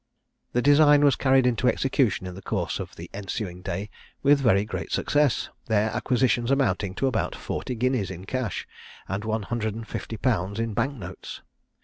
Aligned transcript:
The 0.53 0.63
design 0.63 1.03
was 1.05 1.15
carried 1.15 1.45
into 1.45 1.67
execution 1.67 2.25
in 2.25 2.33
the 2.33 2.41
course 2.41 2.79
of 2.79 2.95
the 2.95 3.07
ensuing 3.13 3.61
day 3.61 3.91
with 4.23 4.39
very 4.41 4.65
great 4.65 4.91
success, 4.91 5.49
their 5.67 5.91
acquisitions 5.91 6.49
amounting 6.49 6.95
to 6.95 7.05
about 7.05 7.35
forty 7.35 7.75
guineas 7.75 8.09
in 8.09 8.25
cash, 8.25 8.67
and 9.07 9.23
one 9.23 9.43
hundred 9.43 9.75
and 9.75 9.87
fifty 9.87 10.17
pounds 10.17 10.59
in 10.59 10.73
Bank 10.73 10.95
notes. 10.97 11.43